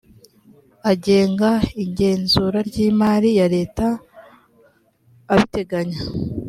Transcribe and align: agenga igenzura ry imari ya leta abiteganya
agenga 0.91 1.49
igenzura 1.83 2.57
ry 2.67 2.77
imari 2.89 3.29
ya 3.39 3.47
leta 3.55 3.87
abiteganya 5.33 5.99